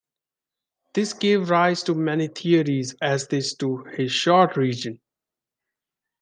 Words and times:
This 0.95 1.13
gave 1.13 1.51
rise 1.51 1.83
to 1.83 1.93
many 1.93 2.27
theories 2.27 2.95
as 3.03 3.27
to 3.27 3.83
his 3.95 4.11
short 4.11 4.57
reign. 4.57 4.99